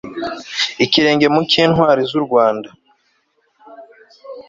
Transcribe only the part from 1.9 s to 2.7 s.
z'u rwanda